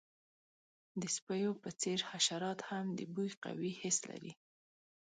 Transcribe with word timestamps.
د 1.01 1.03
سپیو 1.15 1.51
په 1.63 1.69
څیر، 1.79 1.99
حشرات 2.11 2.59
هم 2.69 2.85
د 2.97 2.99
بوی 3.13 3.29
قوي 3.43 3.71
حس 3.81 3.97
لري. 4.09 4.31